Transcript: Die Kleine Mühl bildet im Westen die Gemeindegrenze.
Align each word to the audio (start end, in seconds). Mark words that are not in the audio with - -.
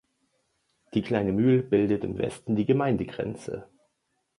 Die 0.95 1.03
Kleine 1.03 1.31
Mühl 1.31 1.61
bildet 1.61 2.03
im 2.03 2.17
Westen 2.17 2.55
die 2.55 2.65
Gemeindegrenze. 2.65 3.69